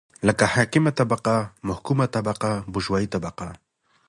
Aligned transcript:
لکه 0.27 0.45
حاکمه 0.53 0.91
طبقه 0.99 1.35
،محکومه 1.69 2.05
طبقه 2.15 2.51
بوژوايي 2.73 3.07
طبقه 3.15 3.47